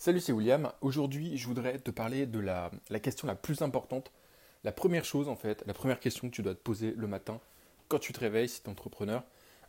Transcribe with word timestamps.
Salut, 0.00 0.20
c'est 0.20 0.30
William. 0.30 0.70
Aujourd'hui, 0.80 1.36
je 1.36 1.48
voudrais 1.48 1.76
te 1.80 1.90
parler 1.90 2.24
de 2.24 2.38
la, 2.38 2.70
question 3.02 3.26
la 3.26 3.34
plus 3.34 3.62
importante. 3.62 4.12
La 4.62 4.70
première 4.70 5.04
chose, 5.04 5.28
en 5.28 5.34
fait, 5.34 5.64
la 5.66 5.74
première 5.74 5.98
question 5.98 6.30
que 6.30 6.34
tu 6.36 6.40
dois 6.40 6.54
te 6.54 6.60
poser 6.60 6.94
le 6.96 7.08
matin 7.08 7.40
quand 7.88 7.98
tu 7.98 8.12
te 8.12 8.20
réveilles 8.20 8.48
si 8.48 8.62
tu 8.62 8.68
es 8.68 8.70
entrepreneur. 8.70 9.24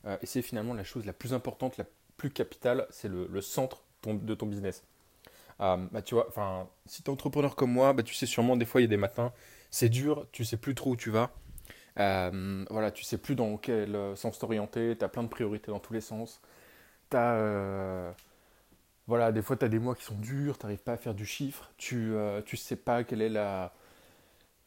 Euh, 0.05 0.17
et 0.21 0.27
c'est 0.27 0.43
finalement 0.43 0.75
la 0.75 0.83
chose 0.83 1.07
la 1.07 1.13
plus 1.13 1.33
importante, 1.33 1.77
la 1.77 1.85
plus 2.17 2.29
capitale, 2.29 2.85
c'est 2.91 3.07
le, 3.07 3.41
centre 3.41 3.81
de 4.05 4.35
ton 4.35 4.45
business. 4.45 4.83
Euh, 5.61 5.77
bah, 5.91 6.03
tu 6.03 6.13
vois, 6.13 6.29
si 6.85 7.01
tu 7.01 7.09
es 7.09 7.11
entrepreneur 7.11 7.55
comme 7.55 7.71
moi, 7.71 7.93
bah, 7.93 8.03
tu 8.03 8.13
sais 8.13 8.27
sûrement, 8.27 8.55
des 8.55 8.65
fois, 8.65 8.81
il 8.81 8.83
y 8.83 8.85
a 8.85 8.87
des 8.87 8.97
matins, 8.97 9.33
c'est 9.71 9.89
dur, 9.89 10.27
tu 10.31 10.45
sais 10.45 10.57
plus 10.57 10.75
trop 10.75 10.91
où 10.91 10.95
tu 10.95 11.09
vas. 11.09 11.31
Euh, 11.97 12.65
voilà, 12.69 12.91
tu 12.91 13.03
sais 13.03 13.17
plus 13.17 13.33
dans 13.33 13.57
quel 13.57 13.97
sens 14.15 14.37
t'orienter, 14.37 14.95
tu 14.95 15.03
as 15.03 15.09
plein 15.09 15.23
de 15.23 15.27
priorités 15.27 15.71
dans 15.71 15.79
tous 15.79 15.93
les 15.93 16.01
sens. 16.01 16.39
Tu 17.09 17.17
voilà, 19.09 19.31
des 19.31 19.41
fois, 19.41 19.57
tu 19.57 19.65
as 19.65 19.69
des 19.69 19.79
mois 19.79 19.95
qui 19.95 20.03
sont 20.03 20.13
durs, 20.13 20.59
tu 20.59 20.67
n'arrives 20.67 20.83
pas 20.83 20.93
à 20.93 20.97
faire 20.97 21.15
du 21.15 21.25
chiffre, 21.25 21.71
tu 21.77 21.95
ne 21.95 22.13
euh, 22.15 22.55
sais 22.55 22.75
pas 22.75 23.03
quelle 23.03 23.23
est 23.23 23.29
la, 23.29 23.73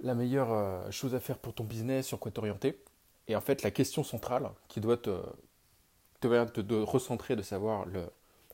meilleure 0.00 0.52
euh, 0.52 0.90
chose 0.90 1.14
à 1.14 1.20
faire 1.20 1.38
pour 1.38 1.54
ton 1.54 1.62
business, 1.62 2.08
sur 2.08 2.18
quoi 2.18 2.32
t'orienter. 2.32 2.76
Et 3.28 3.36
en 3.36 3.40
fait, 3.40 3.62
la 3.62 3.70
question 3.70 4.02
centrale 4.02 4.50
qui 4.66 4.80
doit 4.80 4.96
te, 4.96 5.16
te, 6.20 6.60
te 6.60 6.74
recentrer, 6.74 7.36
de 7.36 7.42
savoir 7.42 7.86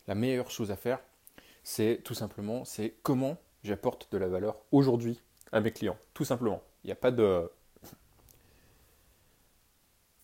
la 0.07 0.15
meilleure 0.15 0.51
chose 0.51 0.71
à 0.71 0.77
faire, 0.77 1.01
c'est 1.63 2.03
tout 2.05 2.13
simplement, 2.13 2.67
c'est 2.67 2.97
comment 3.03 3.39
j'apporte 3.65 4.13
de 4.13 4.19
la 4.19 4.29
valeur 4.29 4.57
aujourd'hui 4.73 5.23
à 5.53 5.61
mes 5.63 5.71
clients. 5.71 5.97
Tout 6.13 6.27
simplement. 6.27 6.61
Il 6.85 6.89
n'y 6.89 6.93
a 6.93 6.97
pas 6.97 7.13
de... 7.13 7.51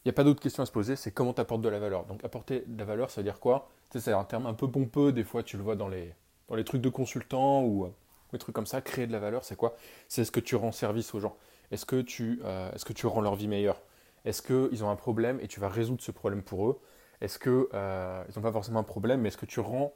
Il 0.05 0.09
n'y 0.09 0.11
a 0.11 0.15
pas 0.15 0.25
d'autre 0.25 0.41
question 0.41 0.63
à 0.63 0.67
se 0.67 0.73
poser, 0.73 0.97
c'est 0.97 1.13
comment 1.13 1.33
tu 1.33 1.41
apportes 1.41 1.63
de 1.63 1.69
la 1.69 1.79
valeur. 1.79 2.05
Donc 2.05 2.23
apporter 2.25 2.65
de 2.67 2.79
la 2.79 2.85
valeur, 2.85 3.11
ça 3.11 3.21
veut 3.21 3.25
dire 3.25 3.41
quoi? 3.41 3.71
C'est 3.91 4.13
un 4.13 4.25
terme 4.25 4.47
un 4.47 4.55
peu 4.55 4.71
pompeux, 4.71 5.13
des 5.13 5.25
fois 5.25 5.43
tu 5.43 5.57
le 5.57 5.63
vois 5.63 5.77
dans 5.77 5.89
les, 5.89 6.13
dans 6.49 6.57
les 6.57 6.65
trucs 6.65 6.83
de 6.83 6.91
consultants 6.91 7.65
ou 7.65 7.89
des 8.33 8.39
trucs 8.39 8.55
comme 8.55 8.67
ça. 8.67 8.83
Créer 8.83 9.07
de 9.07 9.13
la 9.13 9.19
valeur, 9.19 9.45
c'est 9.45 9.57
quoi? 9.57 9.77
C'est 10.09 10.25
ce 10.25 10.31
que 10.31 10.41
tu 10.41 10.57
rends 10.57 10.73
service 10.73 11.15
aux 11.15 11.21
gens. 11.21 11.37
Est-ce 11.71 11.87
que, 11.87 12.03
tu, 12.03 12.41
euh, 12.45 12.71
est-ce 12.73 12.85
que 12.85 12.93
tu 12.93 13.07
rends 13.07 13.23
leur 13.23 13.35
vie 13.35 13.49
meilleure? 13.49 13.81
Est-ce 14.27 14.43
qu'ils 14.43 14.85
ont 14.85 14.91
un 14.91 14.97
problème 14.97 15.39
et 15.41 15.49
tu 15.49 15.59
vas 15.59 15.69
résoudre 15.69 16.03
ce 16.03 16.11
problème 16.11 16.43
pour 16.43 16.69
eux? 16.69 16.81
Est-ce 17.21 17.39
qu'ils 17.39 17.67
euh, 17.73 18.25
n'ont 18.37 18.43
pas 18.43 18.53
forcément 18.53 18.81
un 18.81 18.85
problème, 18.85 19.23
mais 19.23 19.29
est-ce 19.29 19.39
que 19.39 19.47
tu 19.47 19.61
rends 19.61 19.95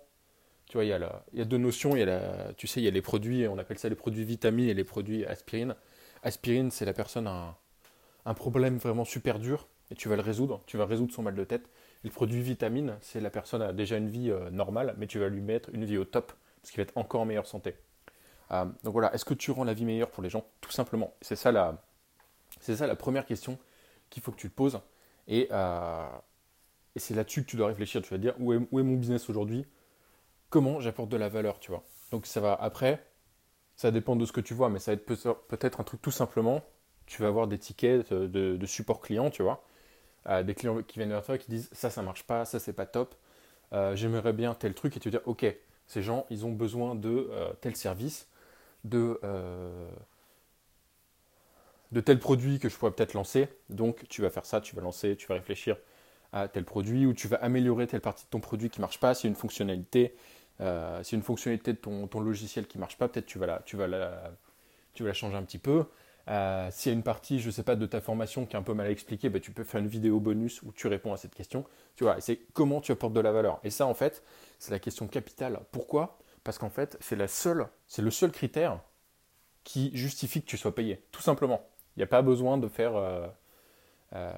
tu 0.66 0.76
vois, 0.76 0.84
il 0.84 0.88
y, 0.88 0.92
a 0.92 1.24
il 1.32 1.38
y 1.38 1.42
a 1.42 1.46
deux 1.46 1.56
notions. 1.56 1.96
Il 1.96 2.00
y 2.00 2.02
a 2.02 2.06
la, 2.06 2.52
tu 2.54 2.66
sais, 2.66 2.80
il 2.80 2.84
y 2.84 2.88
a 2.88 2.90
les 2.90 3.00
produits, 3.00 3.48
on 3.48 3.56
appelle 3.56 3.78
ça 3.78 3.88
les 3.88 3.94
produits 3.94 4.24
vitamines 4.24 4.68
et 4.68 4.74
les 4.74 4.84
produits 4.84 5.24
aspirine. 5.24 5.74
Aspirine, 6.22 6.70
c'est 6.70 6.84
la 6.84 6.92
personne 6.92 7.26
a 7.26 7.30
un, 7.30 7.56
un, 8.26 8.34
problème 8.34 8.76
vraiment 8.76 9.06
super 9.06 9.38
dur 9.38 9.66
et 9.90 9.94
tu 9.94 10.08
vas 10.08 10.16
le 10.16 10.22
résoudre. 10.22 10.62
Tu 10.66 10.76
vas 10.76 10.86
résoudre 10.86 11.12
son 11.12 11.22
mal 11.22 11.34
de 11.34 11.44
tête 11.44 11.68
le 12.04 12.10
produit 12.10 12.40
vitamine, 12.40 12.96
c'est 13.00 13.20
la 13.20 13.30
personne 13.30 13.62
a 13.62 13.72
déjà 13.72 13.96
une 13.96 14.08
vie 14.08 14.30
euh, 14.30 14.50
normale, 14.50 14.94
mais 14.98 15.06
tu 15.06 15.18
vas 15.18 15.28
lui 15.28 15.40
mettre 15.40 15.70
une 15.72 15.84
vie 15.84 15.98
au 15.98 16.04
top, 16.04 16.32
parce 16.60 16.70
qu'il 16.70 16.78
va 16.78 16.82
être 16.82 16.96
encore 16.96 17.22
en 17.22 17.24
meilleure 17.24 17.46
santé. 17.46 17.74
Euh, 18.50 18.64
donc 18.84 18.92
voilà, 18.92 19.12
est-ce 19.14 19.24
que 19.24 19.34
tu 19.34 19.50
rends 19.50 19.64
la 19.64 19.74
vie 19.74 19.84
meilleure 19.84 20.10
pour 20.10 20.22
les 20.22 20.30
gens? 20.30 20.44
Tout 20.60 20.70
simplement. 20.70 21.14
C'est 21.20 21.36
ça 21.36 21.52
la, 21.52 21.82
ça 22.60 22.86
la 22.86 22.96
première 22.96 23.26
question 23.26 23.58
qu'il 24.10 24.22
faut 24.22 24.32
que 24.32 24.38
tu 24.38 24.48
te 24.48 24.54
poses. 24.54 24.80
Et, 25.26 25.48
euh, 25.50 26.08
c'est 26.96 27.14
là-dessus 27.14 27.44
que 27.44 27.50
tu 27.50 27.56
dois 27.56 27.68
réfléchir. 27.68 28.02
Tu 28.02 28.10
vas 28.10 28.18
dire 28.18 28.34
où 28.40 28.52
est, 28.52 28.58
mon 28.82 28.96
business 28.96 29.28
aujourd'hui? 29.28 29.66
Comment 30.50 30.80
j'apporte 30.80 31.10
de 31.10 31.16
la 31.16 31.28
valeur, 31.28 31.60
tu 31.60 31.70
vois? 31.70 31.84
Donc 32.10 32.26
ça 32.26 32.40
va 32.40 32.54
après, 32.54 33.06
ça 33.76 33.90
dépend 33.90 34.16
de 34.16 34.24
ce 34.24 34.32
que 34.32 34.40
tu 34.40 34.54
vois, 34.54 34.68
mais 34.68 34.78
ça 34.78 34.92
va 34.92 34.94
être 34.94 35.04
peut-être 35.04 35.80
un 35.80 35.84
truc 35.84 36.00
tout 36.02 36.10
simplement. 36.10 36.62
Tu 37.06 37.22
vas 37.22 37.28
avoir 37.28 37.46
des 37.46 37.58
tickets 37.58 38.12
de 38.12 38.66
support 38.66 39.00
client, 39.00 39.30
tu 39.30 39.42
vois? 39.42 39.62
Des 40.26 40.54
clients 40.54 40.82
qui 40.82 40.98
viennent 40.98 41.10
vers 41.10 41.24
toi 41.24 41.38
qui 41.38 41.50
disent 41.50 41.70
ça, 41.72 41.90
ça 41.90 42.02
marche 42.02 42.24
pas, 42.24 42.44
ça, 42.44 42.58
c'est 42.58 42.72
pas 42.72 42.86
top, 42.86 43.14
euh, 43.72 43.96
j'aimerais 43.96 44.32
bien 44.32 44.54
tel 44.54 44.74
truc, 44.74 44.96
et 44.96 45.00
tu 45.00 45.10
dis 45.10 45.18
ok, 45.26 45.46
ces 45.86 46.02
gens, 46.02 46.26
ils 46.30 46.44
ont 46.46 46.52
besoin 46.52 46.94
de 46.94 47.28
euh, 47.30 47.52
tel 47.60 47.76
service, 47.76 48.28
de, 48.84 49.18
euh, 49.24 49.88
de 51.92 52.00
tel 52.00 52.18
produit 52.18 52.58
que 52.58 52.68
je 52.68 52.76
pourrais 52.76 52.92
peut-être 52.92 53.14
lancer, 53.14 53.48
donc 53.70 54.06
tu 54.08 54.22
vas 54.22 54.30
faire 54.30 54.44
ça, 54.46 54.60
tu 54.60 54.76
vas 54.76 54.82
lancer, 54.82 55.16
tu 55.16 55.26
vas 55.26 55.34
réfléchir 55.34 55.76
à 56.32 56.48
tel 56.48 56.64
produit, 56.64 57.06
ou 57.06 57.14
tu 57.14 57.28
vas 57.28 57.38
améliorer 57.38 57.86
telle 57.86 58.02
partie 58.02 58.24
de 58.24 58.30
ton 58.30 58.40
produit 58.40 58.70
qui 58.70 58.80
marche 58.80 59.00
pas, 59.00 59.14
si 59.14 59.26
une 59.26 59.34
fonctionnalité, 59.34 60.14
si 61.02 61.14
une 61.14 61.22
fonctionnalité 61.22 61.72
de 61.72 61.78
ton, 61.78 62.06
ton 62.08 62.20
logiciel 62.20 62.66
qui 62.66 62.78
marche 62.78 62.98
pas, 62.98 63.08
peut-être 63.08 63.26
tu 63.26 63.38
vas 63.38 63.62
tu 63.64 63.76
vas 63.76 63.86
la, 63.86 64.32
tu 64.94 65.04
vas 65.04 65.08
la 65.08 65.14
changer 65.14 65.36
un 65.36 65.42
petit 65.44 65.58
peu. 65.58 65.86
Euh, 66.28 66.68
s'il 66.70 66.92
y 66.92 66.94
a 66.94 66.96
une 66.96 67.02
partie, 67.02 67.40
je 67.40 67.50
sais 67.50 67.62
pas, 67.62 67.74
de 67.74 67.86
ta 67.86 68.00
formation 68.00 68.44
qui 68.44 68.54
est 68.54 68.58
un 68.58 68.62
peu 68.62 68.74
mal 68.74 68.90
expliquée, 68.90 69.30
bah, 69.30 69.40
tu 69.40 69.50
peux 69.50 69.64
faire 69.64 69.80
une 69.80 69.88
vidéo 69.88 70.20
bonus 70.20 70.62
où 70.62 70.72
tu 70.72 70.86
réponds 70.86 71.12
à 71.12 71.16
cette 71.16 71.34
question. 71.34 71.64
Tu 71.96 72.04
vois, 72.04 72.20
c'est 72.20 72.36
comment 72.52 72.80
tu 72.80 72.92
apportes 72.92 73.14
de 73.14 73.20
la 73.20 73.32
valeur. 73.32 73.60
Et 73.64 73.70
ça, 73.70 73.86
en 73.86 73.94
fait, 73.94 74.22
c'est 74.58 74.70
la 74.70 74.78
question 74.78 75.08
capitale. 75.08 75.60
Pourquoi? 75.72 76.18
Parce 76.44 76.58
qu'en 76.58 76.70
fait, 76.70 76.98
c'est 77.00 77.16
la 77.16 77.28
seule, 77.28 77.68
c'est 77.86 78.02
le 78.02 78.10
seul 78.10 78.30
critère 78.30 78.80
qui 79.64 79.90
justifie 79.96 80.42
que 80.42 80.46
tu 80.46 80.58
sois 80.58 80.74
payé. 80.74 81.02
Tout 81.12 81.22
simplement. 81.22 81.66
Il 81.96 82.00
n'y 82.00 82.04
a 82.04 82.08
pas 82.08 82.22
besoin 82.22 82.58
de 82.58 82.68
faire 82.68 82.94
euh, 82.94 83.26
euh, 84.14 84.32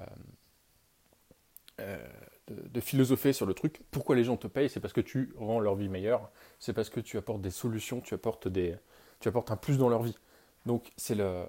de, 2.47 2.67
de, 2.69 2.79
philosopher 2.79 3.33
sur 3.33 3.45
le 3.45 3.53
truc. 3.53 3.81
Pourquoi 3.91 4.15
les 4.15 4.23
gens 4.23 4.37
te 4.37 4.47
payent? 4.47 4.69
C'est 4.69 4.79
parce 4.79 4.93
que 4.93 5.01
tu 5.01 5.33
rends 5.37 5.59
leur 5.59 5.75
vie 5.75 5.89
meilleure. 5.89 6.31
C'est 6.59 6.73
parce 6.73 6.89
que 6.89 6.99
tu 6.99 7.17
apportes 7.17 7.41
des 7.41 7.51
solutions, 7.51 8.01
tu 8.01 8.13
apportes 8.13 8.47
des, 8.47 8.75
tu 9.19 9.27
apportes 9.27 9.51
un 9.51 9.57
plus 9.57 9.77
dans 9.77 9.89
leur 9.89 10.03
vie. 10.03 10.17
Donc 10.65 10.91
c'est 10.97 11.15
le, 11.15 11.45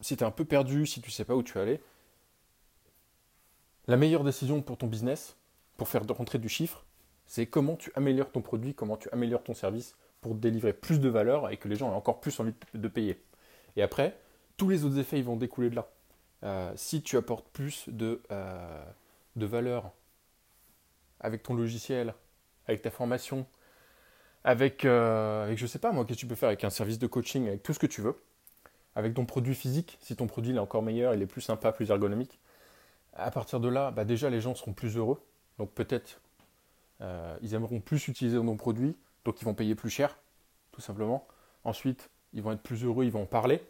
si 0.00 0.16
tu 0.16 0.24
es 0.24 0.26
un 0.26 0.30
peu 0.30 0.44
perdu, 0.44 0.86
si 0.86 1.00
tu 1.00 1.08
ne 1.08 1.12
sais 1.12 1.24
pas 1.24 1.34
où 1.34 1.42
tu 1.42 1.54
vas 1.54 1.62
aller, 1.62 1.80
la 3.86 3.96
meilleure 3.96 4.24
décision 4.24 4.60
pour 4.62 4.76
ton 4.76 4.86
business, 4.86 5.36
pour 5.76 5.88
faire 5.88 6.06
rentrer 6.06 6.38
du 6.38 6.48
chiffre, 6.48 6.84
c'est 7.26 7.46
comment 7.46 7.76
tu 7.76 7.90
améliores 7.94 8.30
ton 8.30 8.42
produit, 8.42 8.74
comment 8.74 8.96
tu 8.96 9.08
améliores 9.12 9.42
ton 9.42 9.54
service 9.54 9.96
pour 10.20 10.34
délivrer 10.34 10.72
plus 10.72 11.00
de 11.00 11.08
valeur 11.08 11.50
et 11.50 11.56
que 11.56 11.68
les 11.68 11.76
gens 11.76 11.90
aient 11.92 11.96
encore 11.96 12.20
plus 12.20 12.38
envie 12.40 12.54
de 12.74 12.88
payer. 12.88 13.22
Et 13.76 13.82
après, 13.82 14.18
tous 14.56 14.68
les 14.68 14.84
autres 14.84 14.98
effets 14.98 15.18
ils 15.18 15.24
vont 15.24 15.36
découler 15.36 15.70
de 15.70 15.76
là. 15.76 15.88
Euh, 16.44 16.72
si 16.76 17.02
tu 17.02 17.16
apportes 17.16 17.48
plus 17.48 17.88
de, 17.88 18.22
euh, 18.30 18.84
de 19.36 19.46
valeur 19.46 19.92
avec 21.20 21.42
ton 21.42 21.54
logiciel, 21.54 22.14
avec 22.66 22.82
ta 22.82 22.90
formation, 22.90 23.46
avec, 24.44 24.84
euh, 24.84 25.44
avec 25.44 25.58
je 25.58 25.66
sais 25.66 25.78
pas 25.78 25.92
moi, 25.92 26.04
qu'est-ce 26.04 26.18
que 26.18 26.20
tu 26.20 26.26
peux 26.26 26.34
faire 26.34 26.48
avec 26.48 26.64
un 26.64 26.70
service 26.70 26.98
de 26.98 27.06
coaching, 27.06 27.48
avec 27.48 27.62
tout 27.62 27.72
ce 27.72 27.78
que 27.78 27.86
tu 27.86 28.00
veux, 28.00 28.20
avec 28.98 29.14
ton 29.14 29.24
produit 29.24 29.54
physique, 29.54 29.96
si 30.00 30.16
ton 30.16 30.26
produit 30.26 30.56
est 30.56 30.58
encore 30.58 30.82
meilleur, 30.82 31.14
il 31.14 31.22
est 31.22 31.26
plus 31.26 31.40
sympa, 31.40 31.70
plus 31.70 31.88
ergonomique, 31.88 32.40
à 33.14 33.30
partir 33.30 33.60
de 33.60 33.68
là, 33.68 33.92
bah 33.92 34.04
déjà 34.04 34.28
les 34.28 34.40
gens 34.40 34.56
seront 34.56 34.72
plus 34.72 34.96
heureux. 34.96 35.22
Donc 35.56 35.70
peut-être 35.70 36.20
euh, 37.00 37.38
ils 37.40 37.54
aimeront 37.54 37.78
plus 37.78 38.08
utiliser 38.08 38.38
ton 38.38 38.56
produit, 38.56 38.96
donc 39.24 39.40
ils 39.40 39.44
vont 39.44 39.54
payer 39.54 39.76
plus 39.76 39.88
cher, 39.88 40.18
tout 40.72 40.80
simplement. 40.80 41.28
Ensuite, 41.62 42.10
ils 42.32 42.42
vont 42.42 42.50
être 42.50 42.60
plus 42.60 42.82
heureux, 42.84 43.04
ils 43.04 43.12
vont 43.12 43.22
en 43.22 43.26
parler. 43.26 43.62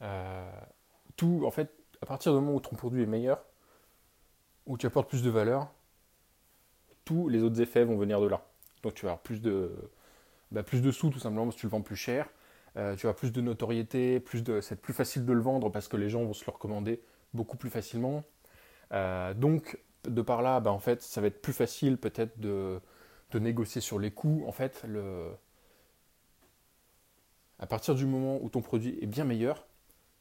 Euh, 0.00 0.50
tout, 1.18 1.42
en 1.44 1.50
fait, 1.50 1.70
à 2.00 2.06
partir 2.06 2.32
du 2.32 2.40
moment 2.40 2.54
où 2.54 2.60
ton 2.60 2.76
produit 2.76 3.02
est 3.02 3.06
meilleur, 3.06 3.44
où 4.64 4.78
tu 4.78 4.86
apportes 4.86 5.10
plus 5.10 5.22
de 5.22 5.28
valeur, 5.28 5.68
tous 7.04 7.28
les 7.28 7.42
autres 7.42 7.60
effets 7.60 7.84
vont 7.84 7.98
venir 7.98 8.22
de 8.22 8.26
là. 8.26 8.40
Donc 8.82 8.94
tu 8.94 9.04
vas 9.04 9.12
avoir 9.12 9.22
plus 9.22 9.42
de, 9.42 9.70
bah, 10.50 10.62
plus 10.62 10.80
de 10.80 10.90
sous 10.90 11.10
tout 11.10 11.18
simplement 11.18 11.44
parce 11.44 11.56
que 11.56 11.60
tu 11.60 11.66
le 11.66 11.72
vends 11.72 11.82
plus 11.82 11.96
cher. 11.96 12.26
Euh, 12.76 12.94
tu 12.96 13.08
as 13.08 13.12
plus 13.12 13.32
de 13.32 13.40
notoriété, 13.40 14.20
plus 14.20 14.42
de, 14.42 14.60
c'est 14.60 14.80
plus 14.80 14.92
facile 14.92 15.24
de 15.24 15.32
le 15.32 15.40
vendre 15.40 15.70
parce 15.70 15.88
que 15.88 15.96
les 15.96 16.08
gens 16.08 16.24
vont 16.24 16.32
se 16.32 16.44
le 16.44 16.52
recommander 16.52 17.02
beaucoup 17.34 17.56
plus 17.56 17.70
facilement. 17.70 18.24
Euh, 18.92 19.34
donc, 19.34 19.78
de 20.04 20.22
par 20.22 20.42
là, 20.42 20.60
bah, 20.60 20.72
en 20.72 20.78
fait, 20.78 21.02
ça 21.02 21.20
va 21.20 21.26
être 21.26 21.42
plus 21.42 21.52
facile 21.52 21.98
peut-être 21.98 22.38
de, 22.40 22.80
négocier 23.34 23.80
sur 23.80 23.98
les 23.98 24.10
coûts. 24.10 24.44
En 24.46 24.52
fait, 24.52 24.84
le... 24.88 25.30
à 27.58 27.66
partir 27.66 27.94
du 27.94 28.06
moment 28.06 28.38
où 28.42 28.48
ton 28.48 28.60
produit 28.60 28.98
est 29.00 29.06
bien 29.06 29.24
meilleur, 29.24 29.66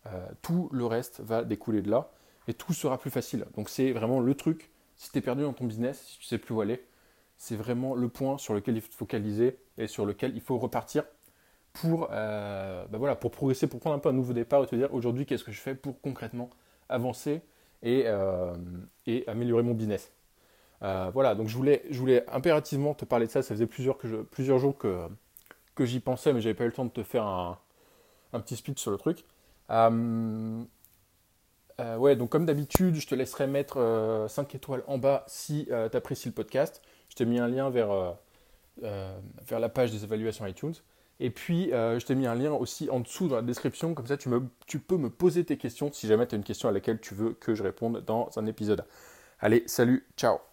euh, 0.08 0.28
tout 0.42 0.70
le 0.72 0.86
reste 0.86 1.20
va 1.22 1.44
découler 1.44 1.82
de 1.82 1.90
là 1.90 2.12
et 2.48 2.54
tout 2.54 2.74
sera 2.74 2.98
plus 2.98 3.12
facile. 3.12 3.46
Donc, 3.56 3.70
c'est 3.70 3.92
vraiment 3.92 4.20
le 4.20 4.34
truc. 4.36 4.72
Si 4.96 5.12
tu 5.12 5.18
es 5.20 5.22
perdu 5.22 5.44
dans 5.44 5.54
ton 5.54 5.66
business, 5.66 6.02
si 6.02 6.20
tu 6.20 6.26
sais 6.26 6.38
plus 6.38 6.54
où 6.54 6.62
aller, 6.62 6.84
c'est 7.38 7.56
vraiment 7.56 7.96
le 7.96 8.10
point 8.10 8.38
sur 8.38 8.54
lequel 8.54 8.76
il 8.76 8.82
faut 8.82 8.92
focaliser 8.92 9.60
et 9.78 9.88
sur 9.88 10.06
lequel 10.06 10.36
il 10.36 10.42
faut 10.42 10.58
repartir 10.58 11.06
pour, 11.82 12.10
euh, 12.12 12.86
bah 12.90 12.98
voilà, 12.98 13.16
pour 13.16 13.32
progresser, 13.32 13.68
pour 13.68 13.80
prendre 13.80 13.96
un 13.96 14.00
peu 14.00 14.10
un 14.10 14.14
nouveau 14.14 14.34
départ 14.34 14.64
et 14.64 14.68
te 14.68 14.76
dire 14.76 14.94
aujourd'hui 14.94 15.26
qu'est-ce 15.26 15.44
que 15.44 15.52
je 15.52 15.62
fais 15.62 15.76
pour 15.76 16.02
concrètement 16.02 16.50
avancer 16.90 17.42
et, 17.84 18.04
euh, 18.06 18.54
et 19.06 19.24
améliorer 19.28 19.64
mon 19.64 19.74
business. 19.74 20.12
Euh, 20.82 21.10
voilà, 21.14 21.36
donc 21.36 21.48
je 21.48 21.56
voulais, 21.56 21.84
je 21.90 22.00
voulais 22.00 22.26
impérativement 22.30 22.94
te 22.94 23.06
parler 23.06 23.28
de 23.28 23.32
ça. 23.32 23.42
Ça 23.42 23.54
faisait 23.54 23.68
plusieurs, 23.68 23.98
que 23.98 24.24
plusieurs 24.24 24.60
jours 24.60 24.78
que, 24.78 25.08
que 25.76 25.86
j'y 25.86 26.00
pensais, 26.00 26.34
mais 26.34 26.42
j'avais 26.42 26.56
pas 26.56 26.66
eu 26.66 26.68
le 26.68 26.74
temps 26.74 26.86
de 26.86 26.92
te 26.92 27.04
faire 27.04 27.24
un, 27.24 27.58
un 28.34 28.40
petit 28.40 28.56
speech 28.56 28.80
sur 28.80 28.92
le 28.92 28.98
truc. 28.98 29.24
ouais, 31.98 32.16
donc 32.16 32.30
comme 32.30 32.46
d'habitude, 32.46 32.96
je 32.96 33.08
te 33.08 33.16
laisserai 33.16 33.48
mettre 33.48 34.26
5 34.28 34.56
étoiles 34.56 34.84
en 34.88 34.98
bas 34.98 35.24
si 35.28 35.68
tu 35.68 35.98
apprécies 35.98 36.28
le 36.30 36.34
podcast. 36.34 36.82
Je 37.10 37.16
t'ai 37.16 37.26
mis 37.26 37.40
un 37.40 37.48
lien 37.48 37.70
vers, 37.70 38.16
vers 38.82 39.60
la 39.60 39.70
page 39.70 39.92
des 39.92 40.04
évaluations 40.04 40.46
iTunes. 40.46 40.76
Et 41.20 41.30
puis, 41.30 41.74
euh, 41.74 42.00
je 42.00 42.06
t'ai 42.06 42.16
mis 42.16 42.28
un 42.28 42.36
lien 42.36 42.52
aussi 42.54 42.90
en 42.90 43.02
dessous 43.02 43.28
dans 43.28 43.36
la 43.36 43.42
description, 43.42 43.94
comme 43.94 44.08
ça 44.08 44.18
tu, 44.18 44.30
tu 44.68 44.80
peux 44.80 44.98
me 44.98 45.10
poser 45.10 45.44
tes 45.44 45.58
questions 45.58 45.92
si 45.92 46.08
jamais 46.08 46.28
tu 46.28 46.36
as 46.36 46.38
une 46.38 46.44
question 46.44 46.70
à 46.70 46.72
laquelle 46.72 47.00
tu 47.00 47.14
veux 47.14 47.34
que 47.34 47.56
je 47.56 47.64
réponde 47.64 48.04
dans 48.06 48.30
un 48.38 48.46
épisode. 48.46 48.86
Allez, 49.40 49.64
salut, 49.68 50.06
ciao 50.18 50.49